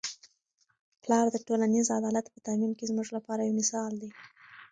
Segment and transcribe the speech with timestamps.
[1.03, 4.09] پلار د ټولنیز عدالت په تامین کي زموږ لپاره یو مثال دی.